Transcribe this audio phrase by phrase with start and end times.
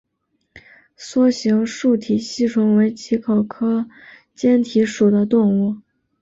[0.97, 3.87] 梭形坚体吸虫为棘口科
[4.33, 5.77] 坚体属的动物。